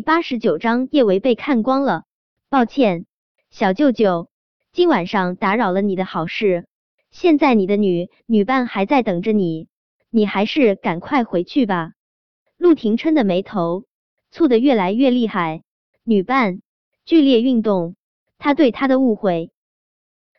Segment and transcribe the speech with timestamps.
[0.00, 2.04] 八十九章叶维被看光了。
[2.48, 3.06] 抱歉，
[3.50, 4.28] 小舅舅，
[4.72, 6.66] 今晚上打扰了你的好事。
[7.10, 9.68] 现在你的女女伴还在等着你，
[10.10, 11.92] 你还是赶快回去吧。
[12.56, 13.84] 陆廷琛的眉头
[14.32, 15.62] 蹙得越来越厉害。
[16.04, 16.60] 女伴，
[17.04, 17.96] 剧烈运动，
[18.38, 19.50] 他对他的误会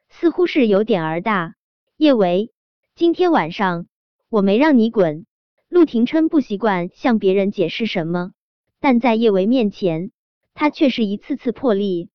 [0.09, 1.55] 似乎是有点儿大。
[1.97, 2.51] 叶维，
[2.95, 3.87] 今天晚上
[4.29, 5.25] 我没让你滚。
[5.69, 8.31] 陆廷琛不习惯向别人解释什么。
[8.81, 10.11] 但在叶维面前，
[10.55, 12.09] 他却是一次次破例。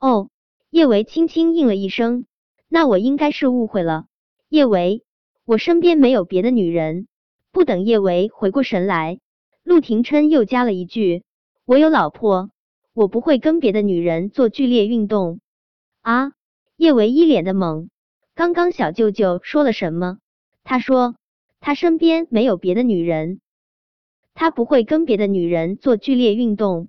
[0.00, 0.30] 哦，
[0.70, 2.24] 叶维轻轻应了一声，
[2.66, 4.06] 那我应该是误会了。
[4.48, 5.04] 叶维，
[5.44, 7.06] 我身边没有别的女人。
[7.52, 9.20] 不等叶维回过神来，
[9.62, 11.24] 陆廷琛又加了一句
[11.66, 12.50] ：“我有老婆，
[12.94, 15.40] 我不会跟别的女人做剧烈运动。”
[16.00, 16.32] 啊！
[16.76, 17.88] 叶维一脸的懵，
[18.34, 20.18] 刚刚小舅舅说了什么？
[20.64, 21.16] 他说
[21.60, 23.40] 他身边没有别的女人。
[24.38, 26.88] 他不会跟别的女人做剧烈运动，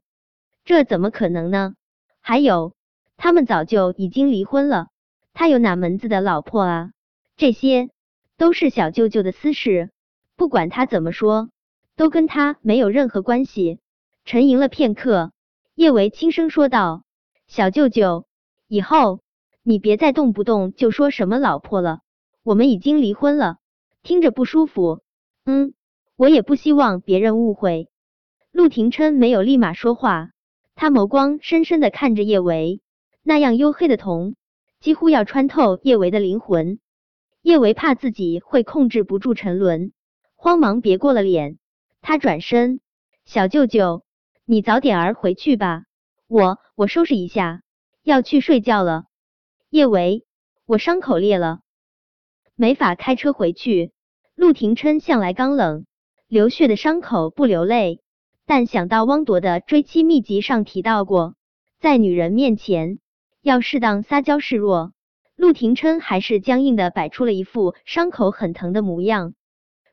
[0.66, 1.74] 这怎么可能呢？
[2.22, 2.76] 还有，
[3.18, 4.90] 他们早就已经离婚了，
[5.34, 6.92] 他有哪门子的老婆啊？
[7.38, 7.90] 这些
[8.38, 9.90] 都是小舅舅的私事，
[10.36, 11.50] 不管他怎么说，
[11.96, 13.80] 都跟他没有任何关系。
[14.26, 15.32] 沉吟了片刻，
[15.74, 17.02] 叶维轻声说道
[17.50, 18.28] ：“小舅舅，
[18.68, 19.22] 以后
[19.64, 22.02] 你别再动不动就说什么老婆了，
[22.44, 23.58] 我们已经离婚了，
[24.04, 25.02] 听着不舒服。”
[25.46, 25.74] 嗯。
[26.20, 27.88] 我也不希望别人误会。
[28.52, 30.32] 陆廷琛没有立马说话，
[30.76, 32.82] 他眸光深深的看着叶维，
[33.24, 34.36] 那样黝黑的瞳
[34.82, 36.82] 几乎要穿透叶维的灵魂。
[37.42, 39.94] 叶维怕自己会控制不住沉沦，
[40.36, 41.58] 慌忙别过了脸。
[42.02, 42.82] 他转身，
[43.24, 44.04] 小舅舅，
[44.44, 45.86] 你早点儿回去吧，
[46.28, 47.62] 我我收拾一下，
[48.04, 49.06] 要去睡觉了。
[49.70, 50.26] 叶维，
[50.66, 51.62] 我伤口裂了，
[52.56, 53.94] 没法开车回去。
[54.36, 55.86] 陆廷琛向来刚冷。
[56.30, 58.02] 流血的伤口不流泪，
[58.46, 61.34] 但想到汪铎的追妻秘籍上提到过，
[61.80, 63.00] 在女人面前
[63.42, 64.94] 要适当撒娇示弱，
[65.36, 69.34] 陆廷琛还是僵硬的摆出了一副伤口很疼的模样。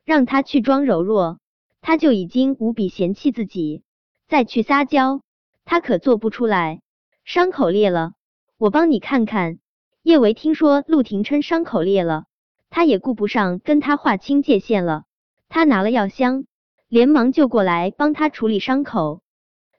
[0.05, 1.39] 让他去装柔弱，
[1.81, 3.81] 他就已经无比嫌弃自己；
[4.27, 5.21] 再去撒娇，
[5.65, 6.81] 他可做不出来。
[7.25, 8.11] 伤口裂了，
[8.59, 9.57] 我帮你看看。
[10.03, 12.25] 叶维听说陆廷琛伤口裂了，
[12.69, 15.05] 他也顾不上跟他划清界限了。
[15.49, 16.45] 他拿了药箱，
[16.87, 19.21] 连忙就过来帮他处理伤口。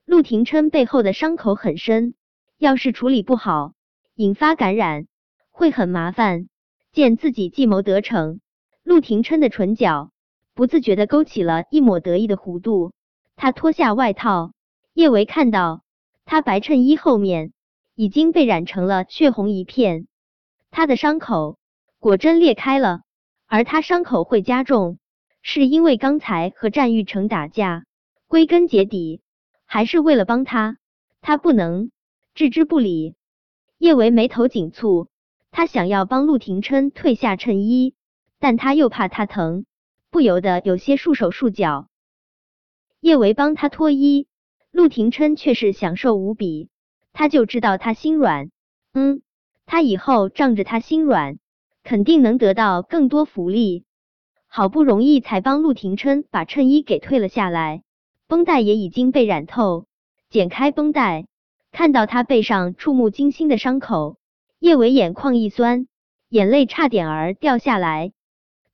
[0.04, 2.14] 陆廷琛背后的伤口很深，
[2.58, 3.74] 要是处理不好，
[4.14, 5.06] 引发感染
[5.50, 6.48] 会很麻烦。
[6.90, 8.40] 见自己计谋得逞，
[8.82, 10.10] 陆廷琛的唇角
[10.54, 12.92] 不自觉的勾起了一抹得意的弧度。
[13.36, 14.52] 他脱下外套，
[14.94, 15.82] 叶维看到
[16.24, 17.52] 他白衬衣后面
[17.94, 20.08] 已经被染成了血红一片，
[20.70, 21.58] 他的伤口
[22.00, 23.02] 果真裂开了。
[23.46, 24.98] 而他伤口会加重。
[25.50, 27.86] 是因为刚才和战玉成打架，
[28.26, 29.22] 归根结底
[29.64, 30.76] 还是为了帮他，
[31.22, 31.90] 他不能
[32.34, 33.14] 置之不理。
[33.78, 35.08] 叶维眉头紧蹙，
[35.50, 37.94] 他想要帮陆廷琛褪下衬衣，
[38.38, 39.64] 但他又怕他疼，
[40.10, 41.88] 不由得有些束手束脚。
[43.00, 44.26] 叶维帮他脱衣，
[44.70, 46.68] 陆廷琛却是享受无比，
[47.14, 48.50] 他就知道他心软，
[48.92, 49.22] 嗯，
[49.64, 51.38] 他以后仗着他心软，
[51.84, 53.86] 肯定能得到更多福利。
[54.48, 57.82] 好不容易才帮陆廷琛把衬衣给退了下来，
[58.26, 59.86] 绷带也已经被染透。
[60.30, 61.26] 剪开绷带，
[61.70, 64.16] 看到他背上触目惊心的伤口，
[64.58, 65.86] 叶伟眼眶一酸，
[66.28, 68.12] 眼泪差点儿掉下来。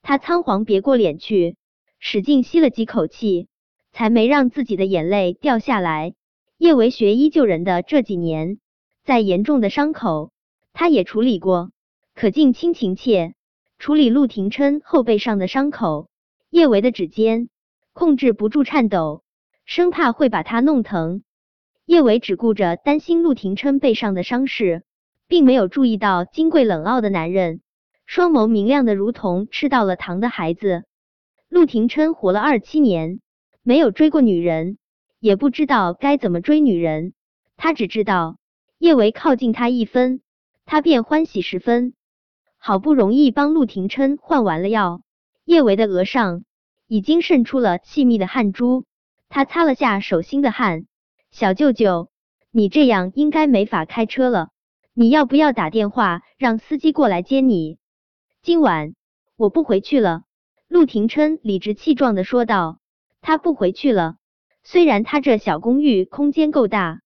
[0.03, 1.57] 他仓皇别过脸去，
[1.99, 3.49] 使劲吸了几口气，
[3.93, 6.15] 才没让自己的眼泪掉下来。
[6.57, 8.59] 叶维学医救人的这几年，
[9.05, 10.31] 再严重的伤口
[10.73, 11.71] 他也处理过，
[12.15, 13.35] 可敬亲情切。
[13.79, 16.09] 处理陆廷琛后背上的伤口，
[16.51, 17.49] 叶维的指尖
[17.93, 19.23] 控制不住颤抖，
[19.67, 21.23] 生怕会把他弄疼。
[21.85, 24.85] 叶维只顾着担心陆廷琛背上的伤势，
[25.29, 27.61] 并没有注意到金贵冷傲的男人，
[28.07, 30.85] 双眸明亮的如同吃到了糖的孩子。
[31.51, 33.21] 陆廷琛活了二七年，
[33.63, 34.79] 没有追过女人，
[35.21, 37.13] 也不知道该怎么追女人。
[37.57, 38.39] 他只知道
[38.79, 40.23] 叶维靠近他一分，
[40.65, 41.93] 他便欢喜十分。
[42.67, 45.03] 好不容易帮陆廷琛换完了药，
[45.45, 46.45] 叶维的额上
[46.87, 48.87] 已经渗出了细密的汗珠，
[49.29, 50.87] 他擦了下手心的汗。
[51.31, 52.09] 小舅舅，
[52.51, 54.49] 你这样应该没法开车了，
[54.95, 57.77] 你要不要打电话让司机过来接你？
[58.41, 58.95] 今晚
[59.37, 60.23] 我不回去了。
[60.67, 62.79] 陆廷琛理直气壮的说道，
[63.21, 64.17] 他不回去了。
[64.63, 67.03] 虽然他这小公寓空间够大，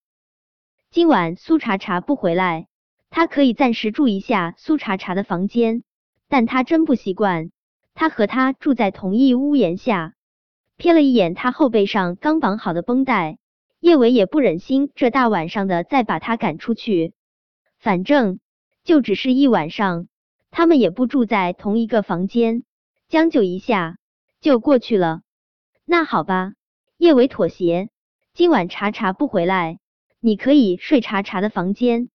[0.93, 2.68] 今晚苏茶茶不回来。
[3.11, 5.83] 他可以暂时住一下苏茶茶的房间，
[6.29, 7.51] 但他真不习惯
[7.95, 10.15] 他和他住在同一屋檐下。
[10.79, 13.39] 瞥了一眼他后背上刚绑好的绷带，
[13.81, 17.15] 叶伟也不忍心这大晚上的再把他赶出去，
[17.79, 18.39] 反正
[18.85, 20.07] 就只是一晚上，
[20.51, 22.63] 他们也不住在同一个房间，
[23.09, 23.99] 将就一下
[24.41, 25.23] 就过去了。
[25.85, 26.53] 那好吧，
[26.97, 27.89] 叶伟妥协。
[28.35, 29.81] 今晚查查不回来，
[30.21, 32.09] 你可以睡查查的房间。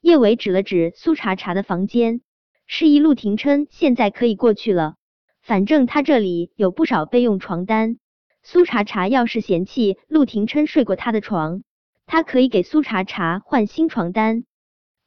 [0.00, 2.20] 叶伟指了指苏查查的房间，
[2.66, 4.94] 示意陆廷琛现在可以过去了。
[5.42, 7.98] 反正他这里有不少备用床单。
[8.42, 11.62] 苏茶茶要是嫌弃陆廷琛睡过他的床，
[12.06, 14.44] 他可以给苏茶茶换新床单。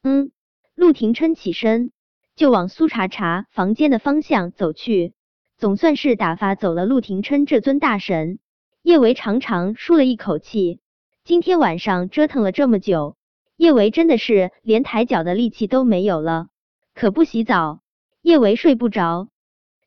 [0.02, 0.30] 嗯，
[0.74, 1.90] 陆廷琛起身
[2.36, 5.14] 就往苏茶茶房间的方向走去，
[5.56, 8.38] 总算是打发走了陆廷琛这尊大神。
[8.82, 10.80] 叶维长长舒了一口气，
[11.24, 13.16] 今天晚上折腾了这么久，
[13.56, 16.48] 叶维真的是连抬脚的力气都没有了。
[16.94, 17.80] 可不洗澡，
[18.20, 19.28] 叶维睡不着。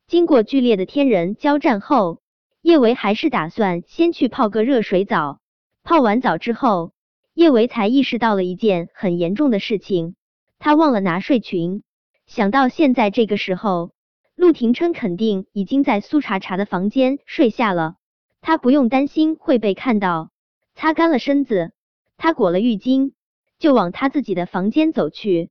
[0.08, 2.22] 经过剧烈的天人交战后。
[2.62, 5.40] 叶维还是打算先去泡个热水澡。
[5.84, 6.94] 泡完澡之后，
[7.36, 10.16] 叶维才意识到了一件很严重的事情，
[10.58, 11.84] 他忘了拿睡裙。
[12.26, 13.92] 想到现在这个时候，
[14.36, 17.98] 陆廷琛肯定已经在苏茶茶的房间睡下了，
[18.42, 20.32] 他不用担心会被看到。
[20.74, 21.72] 擦干了身子，
[22.18, 23.12] 他裹了浴巾，
[23.60, 25.50] 就往他自己的房间走去。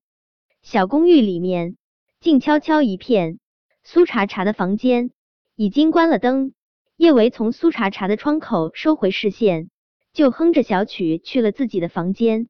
[0.62, 1.76] 小公寓里面
[2.20, 3.38] 静悄悄一片，
[3.82, 5.10] 苏茶茶的房间
[5.56, 6.52] 已经关了灯。
[6.96, 9.68] 叶维从苏茶茶的窗口收回视线，
[10.12, 12.48] 就哼着小曲去了自己的房间。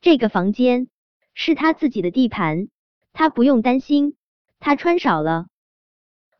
[0.00, 0.88] 这个房间
[1.34, 2.68] 是他自己的地盘，
[3.12, 4.16] 他不用担心
[4.60, 5.46] 他穿少了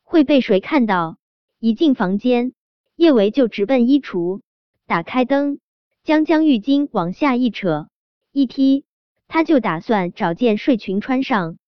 [0.02, 1.18] 会被谁看到。
[1.58, 2.54] 一进房间，
[2.96, 4.40] 叶维就直奔衣橱，
[4.86, 5.60] 打开灯，
[6.02, 7.88] 将将浴巾往下一扯
[8.32, 8.86] 一踢，
[9.28, 11.58] 他就打算找件睡裙穿上。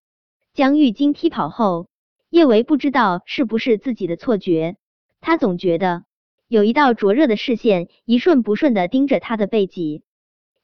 [0.54, 1.88] 将浴巾踢跑后，
[2.30, 4.76] 叶维不知道是不是自己的错觉。
[5.20, 6.04] 他总觉得
[6.48, 10.04] 有一道灼热的视线一瞬不瞬的盯着他的背脊。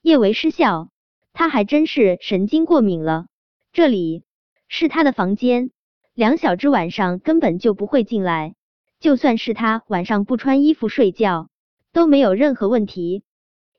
[0.00, 0.88] 叶维失笑，
[1.34, 3.26] 他还真是神经过敏了。
[3.70, 4.24] 这里
[4.68, 5.70] 是他的房间，
[6.14, 8.54] 梁小芝晚上根本就不会进来。
[9.00, 11.50] 就算是他晚上不穿衣服睡觉，
[11.92, 13.22] 都没有任何问题。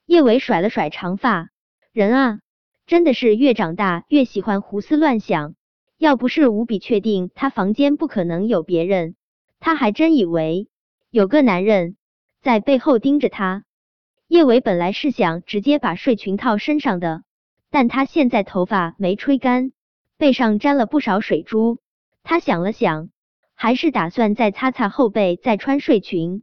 [0.05, 1.49] 叶维甩了甩长发，
[1.93, 2.39] 人啊，
[2.87, 5.55] 真的是越长大越喜欢胡思乱想。
[5.97, 9.15] 要不是无比确定他房间不可能有别人，
[9.59, 10.69] 他还真以为。
[11.09, 11.97] 有个男人
[12.41, 13.65] 在背后盯着他。
[14.29, 17.23] 叶伟本来是想直接把睡裙套身上的，
[17.69, 19.73] 但他现在头发没吹干，
[20.17, 21.79] 背上沾了不少水珠。
[22.23, 23.09] 他想了想，
[23.53, 26.41] 还是打算再擦擦后背，再穿睡裙。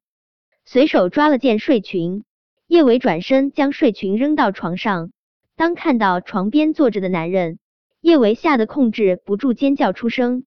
[0.66, 2.24] 随手抓了件睡裙，
[2.66, 5.10] 叶伟转身将睡裙扔到床上。
[5.58, 7.58] 当看到床边坐着的男人，
[8.00, 10.44] 叶维吓得控制不住尖叫出声。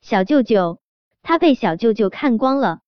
[0.00, 0.80] 小舅舅，
[1.22, 2.80] 他被小舅舅看光了。